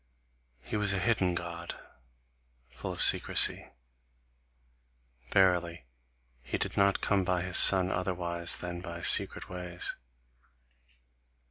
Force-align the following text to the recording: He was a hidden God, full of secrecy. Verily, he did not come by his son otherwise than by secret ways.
He 0.61 0.77
was 0.77 0.93
a 0.93 0.97
hidden 0.97 1.35
God, 1.35 1.75
full 2.71 2.91
of 2.91 3.03
secrecy. 3.03 3.69
Verily, 5.31 5.85
he 6.41 6.57
did 6.57 6.75
not 6.75 7.01
come 7.01 7.23
by 7.23 7.43
his 7.43 7.57
son 7.57 7.91
otherwise 7.91 8.57
than 8.57 8.81
by 8.81 9.01
secret 9.03 9.47
ways. 9.47 9.97